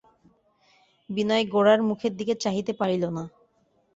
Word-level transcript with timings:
বিনয় 1.09 1.45
গোরার 1.45 1.79
মুখের 1.89 2.13
দিকে 2.19 2.33
চাহিতে 2.43 2.71
পারিল 2.73 3.03
না। 3.09 3.23